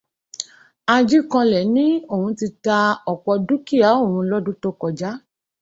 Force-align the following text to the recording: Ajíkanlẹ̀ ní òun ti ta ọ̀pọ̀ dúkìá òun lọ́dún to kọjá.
Ajíkanlẹ̀ 0.95 1.63
ní 1.75 1.85
òun 2.13 2.31
ti 2.39 2.47
ta 2.63 2.77
ọ̀pọ̀ 3.11 3.35
dúkìá 3.47 3.89
òun 4.03 4.27
lọ́dún 4.31 4.57
to 4.63 4.69
kọjá. 4.81 5.09